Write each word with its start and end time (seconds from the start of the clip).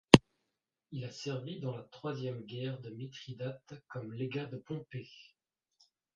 Il 0.91 1.05
a 1.05 1.11
servi 1.11 1.59
dans 1.59 1.77
la 1.77 1.83
troisième 1.83 2.41
guerre 2.41 2.81
de 2.81 2.89
Mithridate 2.89 3.75
comme 3.87 4.11
légat 4.13 4.47
de 4.47 4.57
Pompée. 4.57 5.11